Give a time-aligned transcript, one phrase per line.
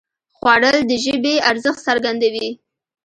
[0.37, 2.49] خوړل د ژبې ارزښت څرګندوي